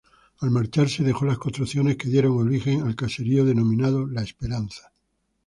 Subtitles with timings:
[0.39, 4.91] Al marcharse, dejó las construcciones que dieron origen al caserío denominado La Esperanza.